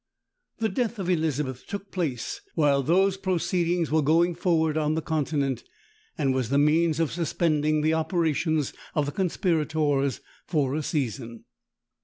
The 0.57 0.67
death 0.69 0.97
of 0.97 1.11
Elizabeth 1.11 1.67
took 1.67 1.91
place 1.91 2.41
while 2.55 2.81
those 2.81 3.17
proceedings 3.17 3.91
were 3.91 4.01
going 4.01 4.33
forward 4.33 4.75
on 4.75 4.95
the 4.95 5.01
Continent, 5.03 5.63
and 6.17 6.33
was 6.33 6.49
the 6.49 6.57
means 6.57 6.99
of 6.99 7.11
suspending 7.11 7.81
the 7.81 7.93
operations 7.93 8.73
of 8.95 9.05
the 9.05 9.11
conspirators 9.11 10.19
for 10.47 10.73
a 10.73 10.81
season. 10.81 11.45